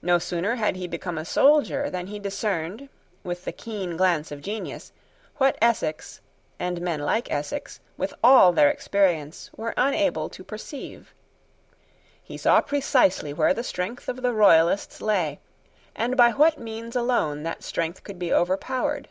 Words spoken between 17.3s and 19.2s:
that strength could be overpowered.